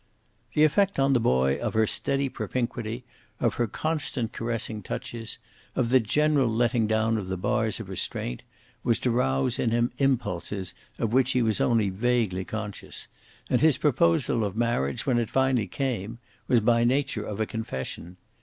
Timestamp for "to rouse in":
9.01-9.69